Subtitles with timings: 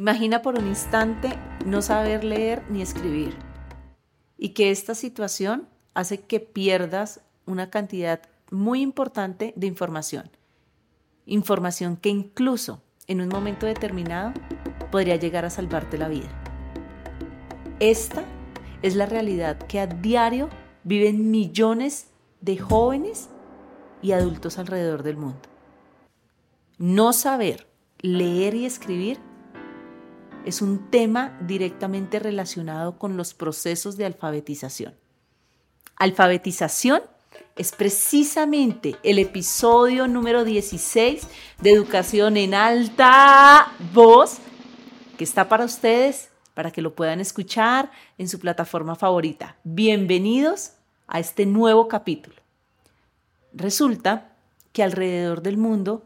[0.00, 3.36] Imagina por un instante no saber leer ni escribir
[4.38, 10.30] y que esta situación hace que pierdas una cantidad muy importante de información.
[11.26, 14.32] Información que incluso en un momento determinado
[14.90, 16.30] podría llegar a salvarte la vida.
[17.78, 18.24] Esta
[18.82, 20.48] es la realidad que a diario
[20.84, 22.08] viven millones
[22.40, 23.28] de jóvenes
[24.02, 25.40] y adultos alrededor del mundo.
[26.78, 27.66] No saber
[28.00, 29.18] leer y escribir
[30.46, 34.94] es un tema directamente relacionado con los procesos de alfabetización.
[35.96, 37.02] Alfabetización
[37.56, 41.26] es precisamente el episodio número 16
[41.60, 44.38] de Educación en Alta Voz,
[45.18, 49.56] que está para ustedes, para que lo puedan escuchar en su plataforma favorita.
[49.64, 50.72] Bienvenidos
[51.06, 52.36] a este nuevo capítulo.
[53.52, 54.36] Resulta
[54.72, 56.04] que alrededor del mundo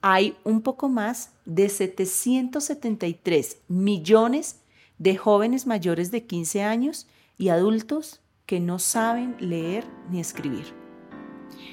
[0.00, 4.60] hay un poco más de 773 millones
[4.98, 7.06] de jóvenes mayores de 15 años
[7.36, 10.74] y adultos que no saben leer ni escribir.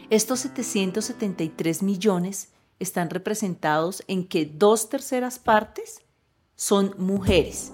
[0.09, 6.01] Estos 773 millones están representados en que dos terceras partes
[6.55, 7.73] son mujeres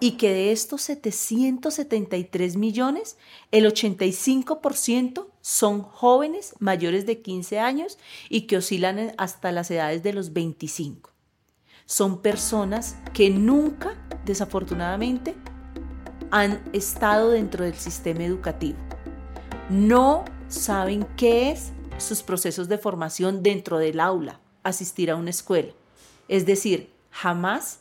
[0.00, 3.16] y que de estos 773 millones,
[3.50, 10.12] el 85% son jóvenes mayores de 15 años y que oscilan hasta las edades de
[10.12, 11.10] los 25.
[11.84, 15.34] Son personas que nunca, desafortunadamente,
[16.30, 18.78] han estado dentro del sistema educativo.
[19.70, 25.72] No saben qué es sus procesos de formación dentro del aula, asistir a una escuela.
[26.28, 27.80] Es decir, jamás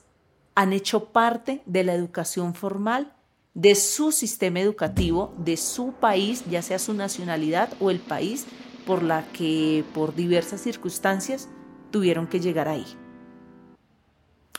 [0.57, 3.13] han hecho parte de la educación formal
[3.53, 8.47] de su sistema educativo, de su país, ya sea su nacionalidad o el país
[8.87, 11.47] por la que por diversas circunstancias
[11.91, 12.87] tuvieron que llegar ahí.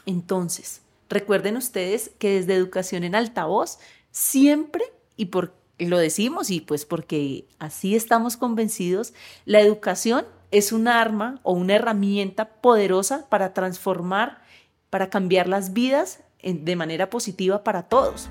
[0.06, 3.80] Entonces, recuerden ustedes que desde Educación en Altavoz
[4.12, 4.84] siempre,
[5.16, 9.14] y por, lo decimos y pues porque así estamos convencidos,
[9.46, 14.46] la educación es un arma o una herramienta poderosa para transformar
[14.90, 18.28] para cambiar las vidas de manera positiva para todos.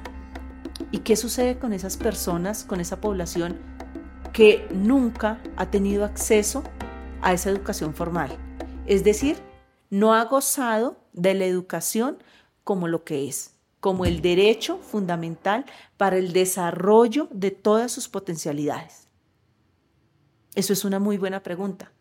[0.91, 3.57] ¿Y qué sucede con esas personas, con esa población
[4.33, 6.63] que nunca ha tenido acceso
[7.21, 8.37] a esa educación formal?
[8.85, 9.37] Es decir,
[9.89, 12.17] no ha gozado de la educación
[12.63, 15.65] como lo que es, como el derecho fundamental
[15.97, 19.07] para el desarrollo de todas sus potencialidades.
[20.55, 21.91] Eso es una muy buena pregunta.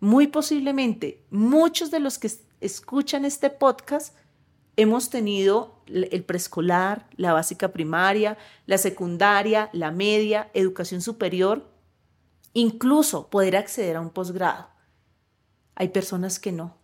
[0.00, 4.16] Muy posiblemente muchos de los que escuchan este podcast,
[4.76, 11.70] hemos tenido el preescolar, la básica primaria, la secundaria, la media, educación superior,
[12.52, 14.68] incluso poder acceder a un posgrado.
[15.74, 16.76] Hay personas que no,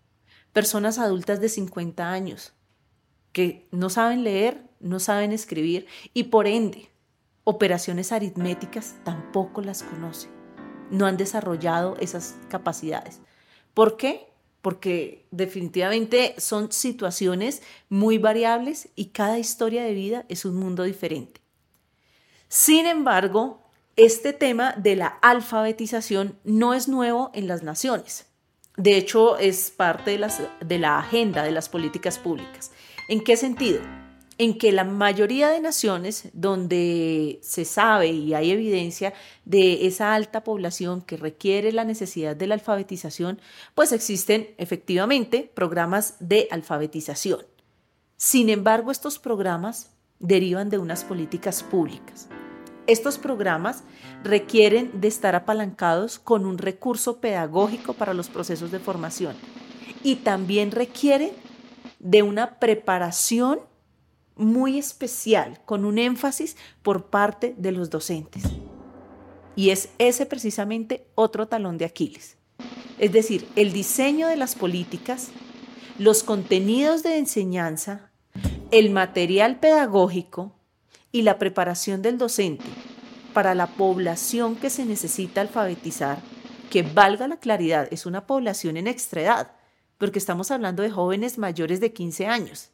[0.53, 2.53] personas adultas de 50 años
[3.33, 6.91] que no saben leer, no saben escribir y por ende
[7.45, 10.31] operaciones aritméticas tampoco las conocen.
[10.91, 13.21] No han desarrollado esas capacidades.
[13.75, 14.33] ¿Por qué?
[14.67, 21.41] Porque definitivamente son situaciones muy variables y cada historia de vida es un mundo diferente.
[22.49, 23.63] Sin embargo,
[23.95, 28.27] este tema de la alfabetización no es nuevo en las naciones.
[28.77, 30.29] De hecho, es parte de,
[30.61, 32.73] de la agenda de las políticas públicas.
[33.09, 33.83] ¿En qué sentido?
[34.39, 39.15] En que la mayoría de naciones donde se sabe y hay evidencia
[39.45, 43.41] de esa alta población que requiere la necesidad de la alfabetización,
[43.75, 47.47] pues existen efectivamente programas de alfabetización.
[48.17, 52.29] Sin embargo, estos programas derivan de unas políticas públicas.
[52.87, 53.83] Estos programas
[54.23, 59.35] requieren de estar apalancados con un recurso pedagógico para los procesos de formación
[60.03, 61.31] y también requieren
[61.99, 63.59] de una preparación
[64.37, 68.45] muy especial, con un énfasis por parte de los docentes.
[69.57, 72.37] Y es ese precisamente otro talón de Aquiles.
[72.99, 75.29] Es decir, el diseño de las políticas,
[75.99, 78.11] los contenidos de enseñanza,
[78.71, 80.53] el material pedagógico
[81.13, 82.65] y la preparación del docente
[83.33, 86.19] para la población que se necesita alfabetizar,
[86.71, 89.53] que valga la claridad, es una población en extredad,
[89.99, 92.71] porque estamos hablando de jóvenes mayores de 15 años.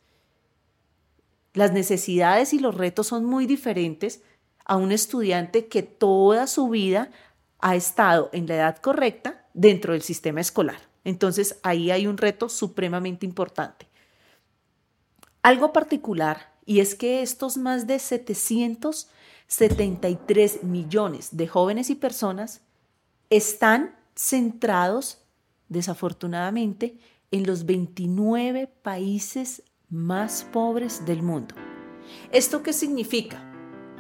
[1.55, 4.23] Las necesidades y los retos son muy diferentes
[4.65, 7.11] a un estudiante que toda su vida
[7.59, 10.81] ha estado en la edad correcta dentro del sistema escolar.
[11.05, 13.87] Entonces ahí hay un reto supremamente importante.
[15.43, 22.61] Algo particular y es que estos más de 773 millones de jóvenes y personas
[23.31, 25.19] están centrados,
[25.69, 26.99] desafortunadamente,
[27.31, 29.63] en los 29 países
[29.93, 31.55] más pobres del mundo.
[32.33, 33.45] ¿Esto qué significa?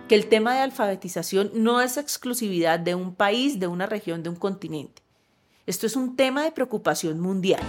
[0.08, 4.30] Que el tema de alfabetización no es exclusividad de un país, de una región, de
[4.30, 5.02] un continente.
[5.66, 7.60] Esto es un tema de preocupación mundial.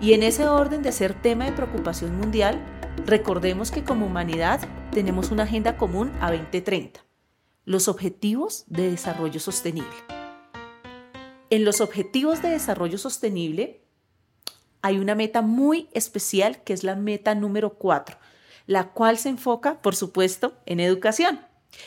[0.00, 2.64] Y en ese orden de ser tema de preocupación mundial,
[3.06, 4.60] recordemos que como humanidad
[4.92, 7.04] tenemos una agenda común a 2030,
[7.64, 9.90] los Objetivos de Desarrollo Sostenible.
[11.50, 13.81] En los Objetivos de Desarrollo Sostenible
[14.82, 18.16] hay una meta muy especial que es la meta número 4,
[18.66, 21.40] la cual se enfoca, por supuesto, en educación.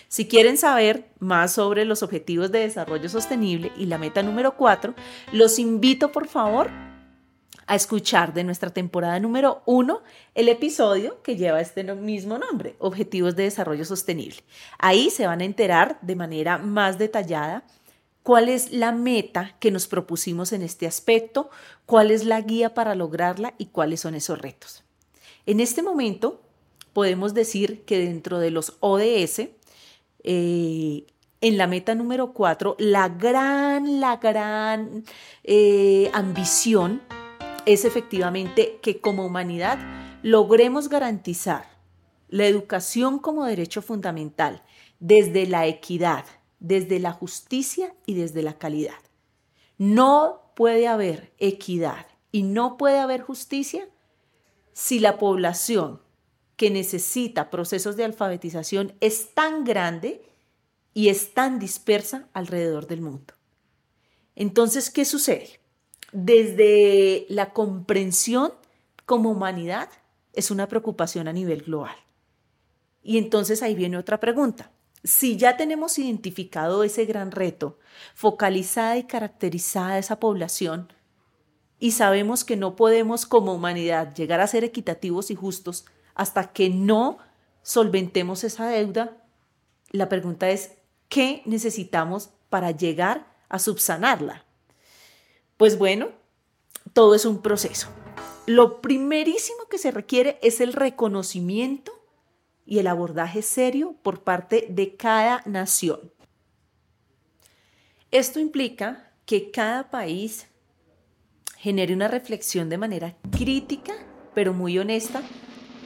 [0.08, 4.96] Si quieren saber más sobre los objetivos de desarrollo sostenible y la meta número 4,
[5.32, 6.72] los invito por favor
[7.68, 10.02] a escuchar de nuestra temporada número uno
[10.36, 14.44] el episodio que lleva este mismo nombre, Objetivos de Desarrollo Sostenible.
[14.78, 17.64] Ahí se van a enterar de manera más detallada
[18.26, 21.52] cuál es la meta que nos propusimos en este aspecto,
[21.86, 24.84] cuál es la guía para lograrla y cuáles son esos retos.
[25.46, 26.42] En este momento
[26.92, 29.50] podemos decir que dentro de los ODS,
[30.24, 31.06] eh,
[31.40, 35.04] en la meta número cuatro, la gran, la gran
[35.44, 37.04] eh, ambición
[37.68, 39.78] es efectivamente que como humanidad
[40.24, 41.68] logremos garantizar
[42.30, 44.64] la educación como derecho fundamental
[45.00, 46.26] desde la equidad,
[46.60, 49.00] desde la justicia y desde la calidad.
[49.78, 53.88] No puede haber equidad y no puede haber justicia
[54.74, 56.02] si la población
[56.56, 60.22] que necesita procesos de alfabetización es tan grande
[60.94, 63.34] y es tan dispersa alrededor del mundo.
[64.36, 65.60] Entonces, ¿qué sucede?
[66.16, 68.54] desde la comprensión
[69.06, 69.90] como humanidad
[70.32, 71.96] es una preocupación a nivel global.
[73.04, 74.72] Y entonces ahí viene otra pregunta.
[75.06, 77.78] Si ya tenemos identificado ese gran reto,
[78.16, 80.92] focalizada y caracterizada esa población,
[81.78, 85.86] y sabemos que no podemos como humanidad llegar a ser equitativos y justos
[86.16, 87.20] hasta que no
[87.62, 89.24] solventemos esa deuda,
[89.92, 90.72] la pregunta es,
[91.08, 94.44] ¿qué necesitamos para llegar a subsanarla?
[95.56, 96.10] Pues bueno,
[96.94, 97.90] todo es un proceso.
[98.48, 101.92] Lo primerísimo que se requiere es el reconocimiento
[102.66, 106.12] y el abordaje serio por parte de cada nación.
[108.12, 110.48] Esto implica que cada país
[111.58, 113.94] genere una reflexión de manera crítica,
[114.34, 115.22] pero muy honesta,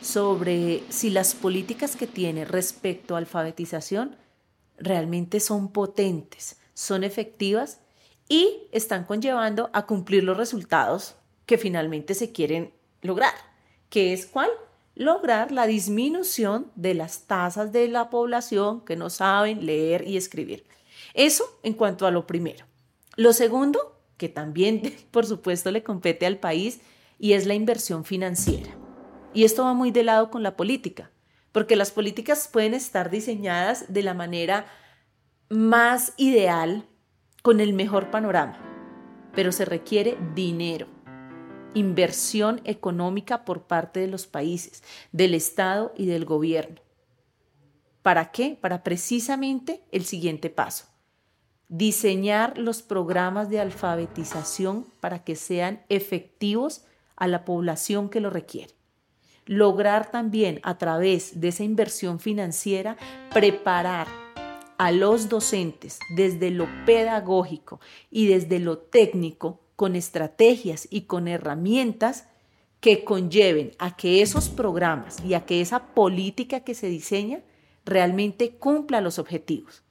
[0.02, 4.16] sobre si las políticas que tiene respecto a alfabetización
[4.78, 7.82] realmente son potentes, son efectivas
[8.30, 11.16] y están conllevando a cumplir los resultados
[11.46, 13.34] que finalmente se quieren lograr,
[13.90, 14.50] que es cuál?
[15.00, 20.66] Lograr la disminución de las tasas de la población que no saben leer y escribir.
[21.14, 22.66] Eso en cuanto a lo primero.
[23.16, 24.82] Lo segundo, que también
[25.12, 26.82] por supuesto le compete al país,
[27.18, 28.72] y es la inversión financiera.
[29.34, 31.12] Y esto va muy de lado con la política,
[31.54, 34.66] porque las políticas pueden estar diseñadas de la manera
[35.48, 36.86] más ideal
[37.42, 38.60] con el mejor panorama,
[39.34, 40.88] pero se requiere dinero,
[41.74, 46.82] inversión económica por parte de los países, del Estado y del gobierno.
[48.02, 48.58] ¿Para qué?
[48.60, 50.86] Para precisamente el siguiente paso.
[51.68, 56.86] Diseñar los programas de alfabetización para que sean efectivos
[57.16, 58.74] a la población que lo requiere.
[59.46, 62.98] Lograr también a través de esa inversión financiera
[63.34, 64.08] preparar
[64.78, 72.28] a los docentes desde lo pedagógico y desde lo técnico con estrategias y con herramientas
[72.82, 77.40] que conlleven a que esos programas y a que esa política que se diseña
[77.86, 79.84] realmente cumpla los objetivos.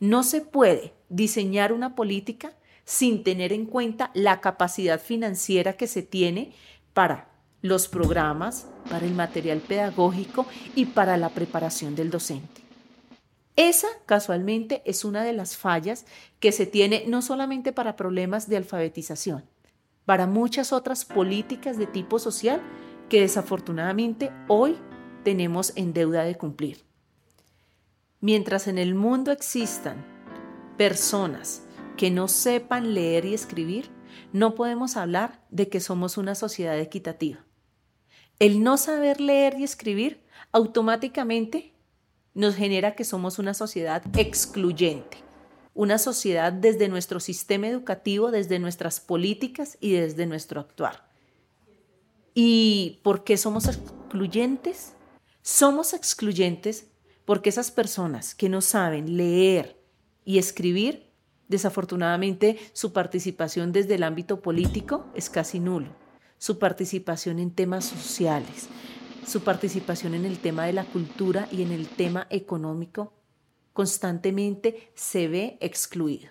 [0.00, 6.02] No se puede diseñar una política sin tener en cuenta la capacidad financiera que se
[6.02, 6.52] tiene
[6.92, 7.28] para
[7.62, 12.65] los programas, para el material pedagógico y para la preparación del docente.
[13.56, 16.04] Esa, casualmente, es una de las fallas
[16.40, 19.44] que se tiene no solamente para problemas de alfabetización,
[20.04, 22.60] para muchas otras políticas de tipo social
[23.08, 24.76] que desafortunadamente hoy
[25.24, 26.84] tenemos en deuda de cumplir.
[28.20, 30.04] Mientras en el mundo existan
[30.76, 31.62] personas
[31.96, 33.90] que no sepan leer y escribir,
[34.32, 37.44] no podemos hablar de que somos una sociedad equitativa.
[38.38, 40.22] El no saber leer y escribir
[40.52, 41.72] automáticamente
[42.36, 45.16] nos genera que somos una sociedad excluyente,
[45.72, 51.08] una sociedad desde nuestro sistema educativo, desde nuestras políticas y desde nuestro actuar.
[52.34, 54.92] ¿Y por qué somos excluyentes?
[55.40, 56.88] Somos excluyentes
[57.24, 59.80] porque esas personas que no saben leer
[60.26, 61.10] y escribir,
[61.48, 65.88] desafortunadamente su participación desde el ámbito político es casi nulo.
[66.36, 68.68] Su participación en temas sociales,
[69.26, 73.12] su participación en el tema de la cultura y en el tema económico
[73.72, 76.30] constantemente se ve excluido.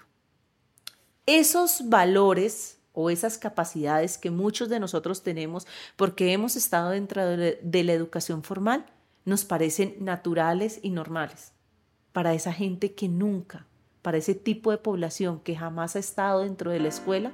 [1.25, 7.84] Esos valores o esas capacidades que muchos de nosotros tenemos porque hemos estado dentro de
[7.84, 8.86] la educación formal
[9.25, 11.52] nos parecen naturales y normales.
[12.14, 13.68] Para esa gente que nunca,
[14.02, 17.34] para ese tipo de población que jamás ha estado dentro de la escuela,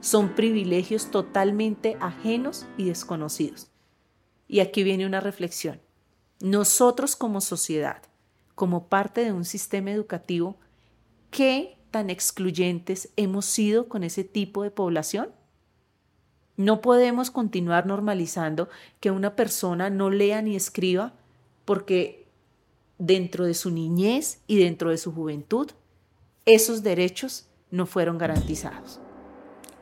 [0.00, 3.70] son privilegios totalmente ajenos y desconocidos.
[4.48, 5.80] Y aquí viene una reflexión.
[6.40, 8.02] Nosotros como sociedad,
[8.54, 10.56] como parte de un sistema educativo,
[11.30, 15.30] ¿qué tan excluyentes hemos sido con ese tipo de población?
[16.56, 18.68] No podemos continuar normalizando
[19.00, 21.12] que una persona no lea ni escriba
[21.64, 22.26] porque
[22.98, 25.70] dentro de su niñez y dentro de su juventud
[26.46, 29.00] esos derechos no fueron garantizados.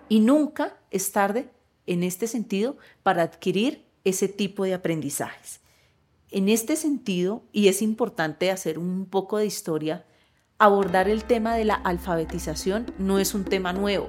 [0.09, 1.50] Y nunca es tarde
[1.87, 5.61] en este sentido para adquirir ese tipo de aprendizajes.
[6.30, 10.04] En este sentido, y es importante hacer un poco de historia,
[10.58, 14.08] abordar el tema de la alfabetización no es un tema nuevo.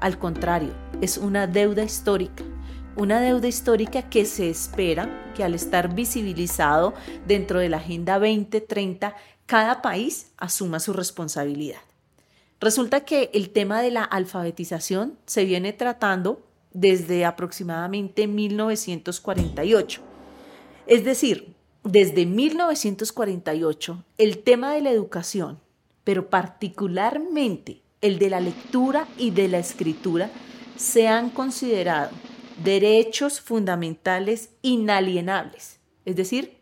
[0.00, 2.44] Al contrario, es una deuda histórica.
[2.96, 6.94] Una deuda histórica que se espera que al estar visibilizado
[7.26, 9.14] dentro de la Agenda 2030,
[9.46, 11.80] cada país asuma su responsabilidad.
[12.60, 20.00] Resulta que el tema de la alfabetización se viene tratando desde aproximadamente 1948.
[20.86, 25.60] Es decir, desde 1948, el tema de la educación,
[26.04, 30.30] pero particularmente el de la lectura y de la escritura,
[30.76, 32.10] se han considerado
[32.62, 36.58] derechos fundamentales inalienables, es decir,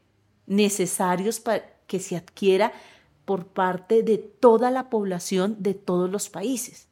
[0.47, 2.73] necesarios para que se adquiera
[3.25, 6.89] por parte de toda la población de todos los países.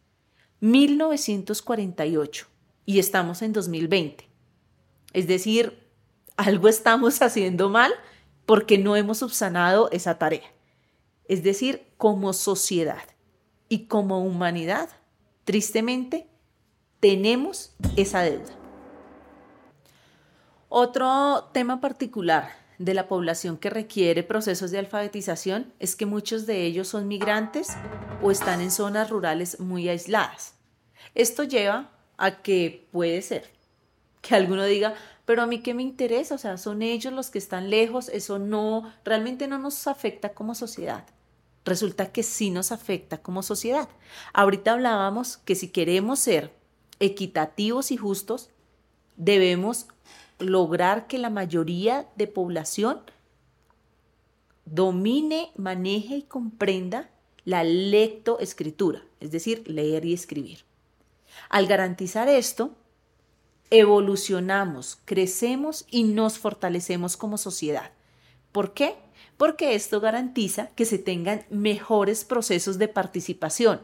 [0.60, 2.53] 1948
[2.86, 4.28] y estamos en 2020.
[5.12, 5.88] Es decir,
[6.36, 7.92] algo estamos haciendo mal
[8.46, 10.52] porque no hemos subsanado esa tarea.
[11.26, 13.02] Es decir, como sociedad
[13.68, 14.90] y como humanidad,
[15.44, 16.28] tristemente,
[17.00, 18.54] tenemos esa deuda.
[20.68, 26.64] Otro tema particular de la población que requiere procesos de alfabetización es que muchos de
[26.64, 27.68] ellos son migrantes
[28.22, 30.54] o están en zonas rurales muy aisladas.
[31.14, 33.54] Esto lleva a que puede ser
[34.24, 34.94] que alguno diga,
[35.24, 38.38] pero a mí qué me interesa, o sea, son ellos los que están lejos, eso
[38.38, 41.04] no, realmente no nos afecta como sociedad.
[41.64, 43.88] Resulta que sí nos afecta como sociedad.
[44.32, 46.52] Ahorita hablábamos que si queremos ser
[47.00, 48.50] equitativos y justos,
[49.16, 49.86] debemos
[50.38, 53.00] lograr que la mayoría de población
[54.66, 57.10] domine, maneje y comprenda
[57.44, 60.64] la lectoescritura, es decir, leer y escribir.
[61.48, 62.74] Al garantizar esto,
[63.70, 67.92] evolucionamos, crecemos y nos fortalecemos como sociedad.
[68.52, 68.96] ¿Por qué?
[69.36, 73.80] Porque esto garantiza que se tengan mejores procesos de participación,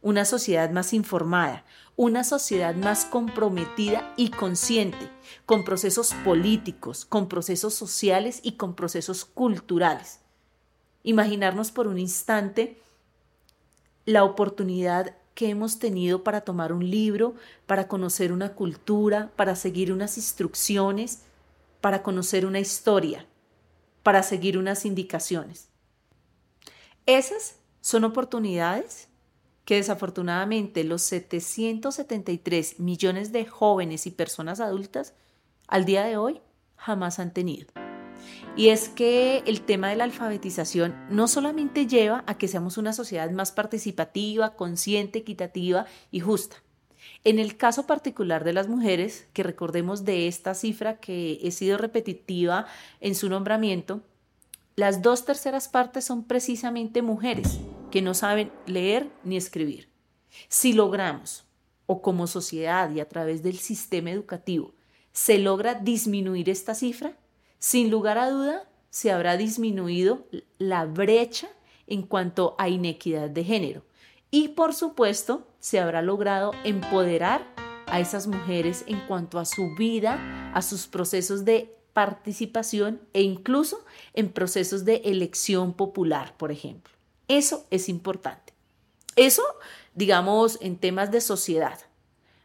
[0.00, 5.08] una sociedad más informada, una sociedad más comprometida y consciente,
[5.46, 10.18] con procesos políticos, con procesos sociales y con procesos culturales.
[11.04, 12.80] Imaginarnos por un instante
[14.04, 17.34] la oportunidad que hemos tenido para tomar un libro,
[17.66, 21.22] para conocer una cultura, para seguir unas instrucciones,
[21.80, 23.26] para conocer una historia,
[24.02, 25.68] para seguir unas indicaciones.
[27.06, 29.08] Esas son oportunidades
[29.64, 35.14] que desafortunadamente los 773 millones de jóvenes y personas adultas
[35.66, 36.40] al día de hoy
[36.76, 37.81] jamás han tenido.
[38.56, 42.92] Y es que el tema de la alfabetización no solamente lleva a que seamos una
[42.92, 46.56] sociedad más participativa, consciente, equitativa y justa.
[47.24, 51.78] En el caso particular de las mujeres, que recordemos de esta cifra que he sido
[51.78, 52.66] repetitiva
[53.00, 54.02] en su nombramiento,
[54.76, 57.60] las dos terceras partes son precisamente mujeres
[57.90, 59.88] que no saben leer ni escribir.
[60.48, 61.44] Si logramos,
[61.86, 64.72] o como sociedad y a través del sistema educativo,
[65.12, 67.16] se logra disminuir esta cifra,
[67.62, 70.26] sin lugar a duda, se habrá disminuido
[70.58, 71.48] la brecha
[71.86, 73.84] en cuanto a inequidad de género.
[74.32, 77.46] Y por supuesto, se habrá logrado empoderar
[77.86, 83.84] a esas mujeres en cuanto a su vida, a sus procesos de participación e incluso
[84.12, 86.92] en procesos de elección popular, por ejemplo.
[87.28, 88.54] Eso es importante.
[89.14, 89.44] Eso,
[89.94, 91.78] digamos, en temas de sociedad,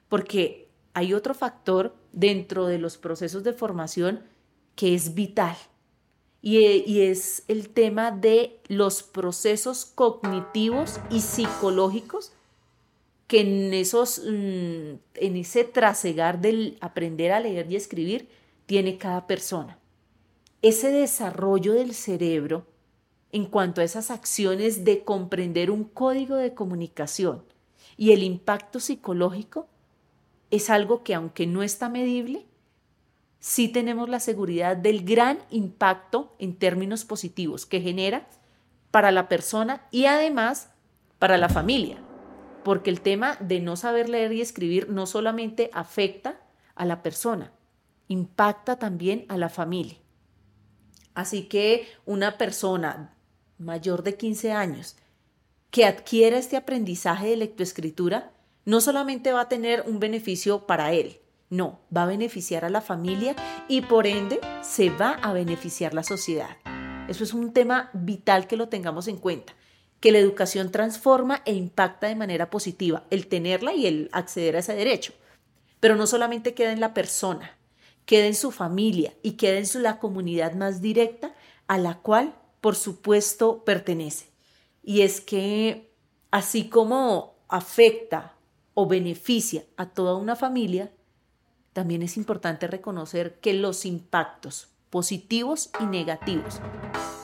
[0.09, 4.36] porque hay otro factor dentro de los procesos de formación
[4.77, 5.57] que es vital
[6.41, 12.31] y, es el tema de los procesos cognitivos y psicológicos
[13.27, 18.29] que en, esos, mm, en ese trasegar del aprender a leer y escribir
[18.65, 19.77] tiene cada persona.
[20.61, 22.65] Ese desarrollo del cerebro
[23.33, 27.43] en cuanto a esas acciones de comprender un código de comunicación
[27.97, 29.67] y el impacto psicológico
[30.49, 32.45] es algo que aunque no está medible,
[33.47, 38.27] sí tenemos la seguridad del gran impacto en términos positivos que genera
[38.91, 40.71] para la persona y además
[41.17, 41.97] para la familia,
[42.65, 46.41] porque el tema de no saber leer y escribir no solamente afecta
[46.75, 47.53] a la persona,
[48.09, 49.97] impacta también a la familia.
[51.13, 53.15] Así que una persona
[53.57, 54.97] mayor de 15 años
[55.71, 58.33] que adquiera este aprendizaje de lectoescritura
[58.65, 62.81] no solamente va a tener un beneficio para él, no, va a beneficiar a la
[62.81, 63.35] familia
[63.67, 66.57] y por ende se va a beneficiar la sociedad.
[67.07, 69.53] Eso es un tema vital que lo tengamos en cuenta,
[69.99, 74.59] que la educación transforma e impacta de manera positiva el tenerla y el acceder a
[74.59, 75.13] ese derecho.
[75.79, 77.57] Pero no solamente queda en la persona,
[78.05, 81.33] queda en su familia y queda en la comunidad más directa
[81.67, 84.27] a la cual, por supuesto, pertenece.
[84.83, 85.93] Y es que
[86.31, 88.35] así como afecta
[88.73, 90.91] o beneficia a toda una familia,
[91.77, 96.59] también es importante reconocer que los impactos positivos y negativos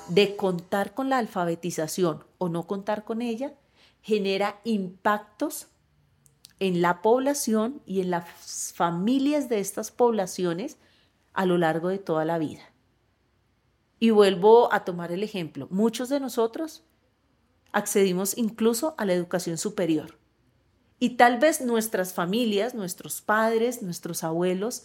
[0.10, 3.56] de contar con la alfabetización o no contar con ella
[4.04, 5.70] genera impactos
[6.60, 10.78] en la población y en las familias de estas poblaciones
[11.34, 12.62] a lo largo de toda la vida.
[14.00, 15.68] Y vuelvo a tomar el ejemplo.
[15.72, 16.84] Muchos de nosotros
[17.72, 20.20] accedimos incluso a la educación superior
[21.00, 24.84] y tal vez nuestras familias, nuestros padres, nuestros abuelos,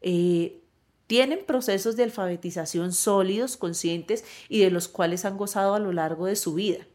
[0.00, 0.62] eh,
[1.06, 6.26] tienen procesos de alfabetización sólidos, conscientes y de los cuales han gozado a lo largo
[6.26, 6.86] de su vida.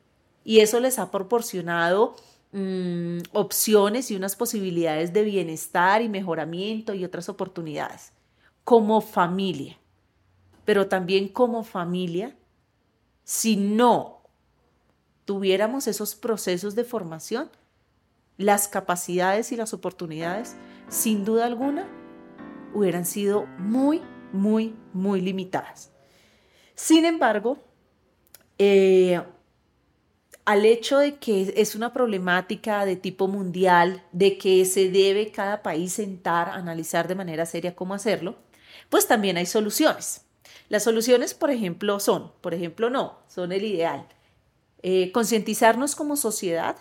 [0.44, 2.16] Y eso les ha proporcionado
[2.52, 8.12] mm, opciones y unas posibilidades de bienestar y mejoramiento y otras oportunidades
[8.64, 9.78] como familia.
[10.66, 12.36] Pero también como familia,
[13.24, 14.24] si no
[15.26, 17.50] tuviéramos esos procesos de formación,
[18.38, 20.56] las capacidades y las oportunidades,
[20.90, 21.88] sin duda alguna,
[22.74, 25.92] hubieran sido muy, muy, muy limitadas.
[26.76, 27.58] Sin embargo,
[28.60, 29.22] eh,
[30.46, 35.62] al hecho de que es una problemática de tipo mundial, de que se debe cada
[35.62, 38.38] país sentar analizar de manera seria cómo hacerlo,
[38.90, 40.22] pues también hay soluciones.
[40.70, 44.08] Las soluciones, por ejemplo, son, por ejemplo, no, son el ideal.
[44.84, 46.78] Eh, concientizarnos como sociedad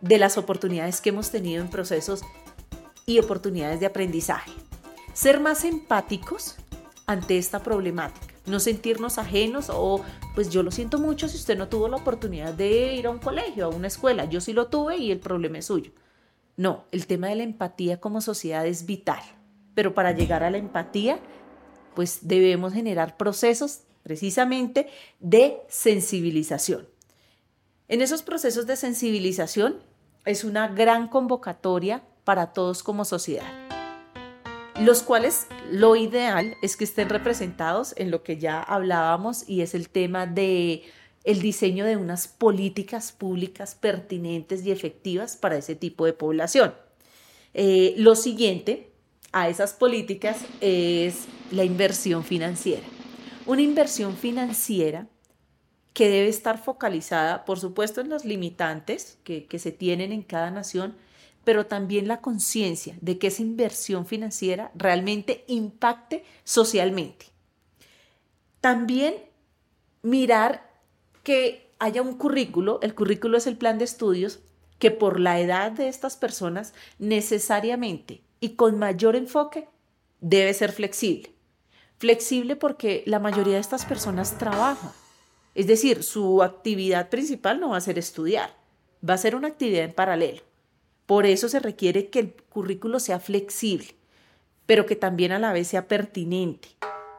[0.00, 2.22] de las oportunidades que hemos tenido en procesos
[3.06, 4.52] y oportunidades de aprendizaje.
[5.12, 6.56] Ser más empáticos
[7.06, 11.68] ante esta problemática, no sentirnos ajenos o pues yo lo siento mucho si usted no
[11.68, 14.96] tuvo la oportunidad de ir a un colegio, a una escuela, yo sí lo tuve
[14.98, 15.90] y el problema es suyo.
[16.56, 19.20] No, el tema de la empatía como sociedad es vital,
[19.74, 21.18] pero para llegar a la empatía
[21.94, 26.88] pues debemos generar procesos precisamente de sensibilización.
[27.88, 29.82] En esos procesos de sensibilización
[30.24, 33.50] es una gran convocatoria para todos como sociedad,
[34.78, 39.74] los cuales lo ideal es que estén representados en lo que ya hablábamos y es
[39.74, 40.82] el tema de
[41.24, 46.74] el diseño de unas políticas públicas pertinentes y efectivas para ese tipo de población.
[47.52, 48.90] Eh, lo siguiente
[49.32, 52.86] a esas políticas es la inversión financiera.
[53.46, 55.08] Una inversión financiera
[55.92, 60.96] que debe estar focalizada, por supuesto, en los limitantes que, se tienen en cada nación,
[61.44, 67.26] pero también la conciencia de que esa inversión financiera realmente impacte socialmente.
[68.60, 69.14] También
[70.02, 70.70] mirar
[71.24, 74.40] que haya un currículo, el currículo es el plan de estudios,
[74.78, 79.68] que por la edad de estas personas necesariamente y con mayor enfoque
[80.20, 81.34] debe ser flexible.
[81.98, 84.92] Flexible porque la mayoría de estas personas trabajan
[85.54, 88.54] es decir, su actividad principal no va a ser estudiar,
[89.08, 90.42] va a ser una actividad en paralelo.
[91.06, 93.88] Por eso se requiere que el currículo sea flexible,
[94.66, 96.68] pero que también a la vez sea pertinente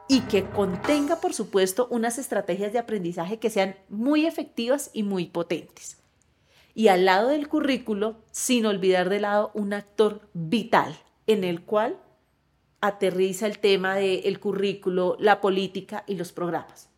[0.08, 5.26] y que contenga, por supuesto, unas estrategias de aprendizaje que sean muy efectivas y muy
[5.26, 5.98] potentes.
[6.74, 11.98] Y al lado del currículo, sin olvidar de lado un actor vital en el cual
[12.80, 16.91] aterriza el tema del currículo, la política y los programas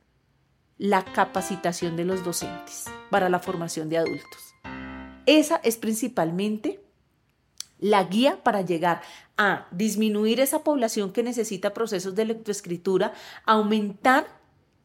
[0.84, 4.54] la capacitación de los docentes para la formación de adultos.
[5.24, 6.84] Esa es principalmente
[7.78, 9.00] la guía para llegar
[9.38, 13.14] a disminuir esa población que necesita procesos de lectoescritura,
[13.46, 14.26] aumentar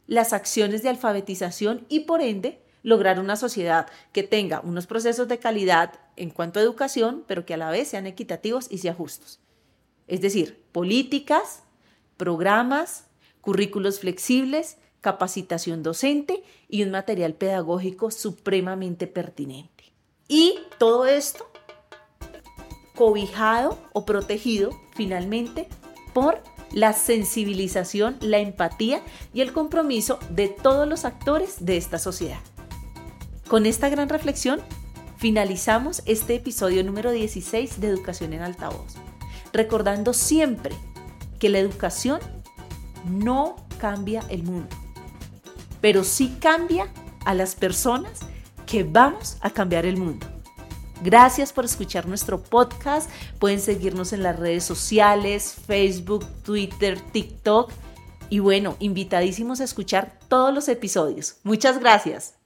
[0.08, 5.40] las acciones de alfabetización y por ende lograr una sociedad que tenga unos procesos de
[5.40, 9.42] calidad en cuanto a educación, pero que a la vez sean equitativos y sean justos.
[10.08, 11.64] Es decir, políticas,
[12.16, 13.08] programas,
[13.42, 19.86] currículos flexibles, capacitación docente y un material pedagógico supremamente pertinente.
[20.28, 21.50] Y todo esto
[22.96, 25.68] cobijado o protegido finalmente
[26.14, 29.02] por la sensibilización, la empatía
[29.34, 32.40] y el compromiso de todos los actores de esta sociedad.
[33.48, 34.60] Con esta gran reflexión,
[35.18, 38.96] finalizamos este episodio número 16 de Educación en Altavoz,
[39.54, 40.76] recordando siempre
[41.40, 42.20] que la educación
[43.06, 44.76] no cambia el mundo,
[45.82, 46.88] pero sí cambia
[47.26, 48.20] a las personas
[48.66, 50.28] que vamos a cambiar el mundo.
[51.02, 53.10] Gracias por escuchar nuestro podcast.
[53.40, 57.72] Pueden seguirnos en las redes sociales, Facebook, Twitter, TikTok.
[58.30, 61.38] Y bueno, invitadísimos a escuchar todos los episodios.
[61.44, 62.39] Muchas gracias.